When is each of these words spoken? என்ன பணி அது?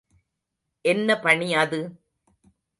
என்ன 0.85 1.19
பணி 1.19 1.49
அது? 1.55 1.81